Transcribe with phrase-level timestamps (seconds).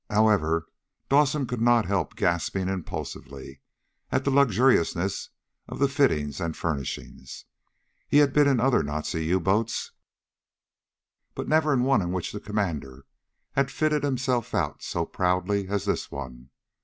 [0.09, 0.65] However,
[1.09, 3.61] Dawson could not help gasping impulsively
[4.11, 5.29] at the luxuriousness
[5.67, 7.45] of the fittings and furnishings.
[8.07, 9.91] He had been in other Nazi U boats,
[11.35, 13.05] but never in one in which the commander
[13.51, 16.49] had fitted himself out so proudly as this one.